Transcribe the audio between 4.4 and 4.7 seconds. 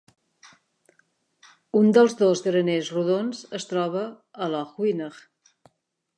a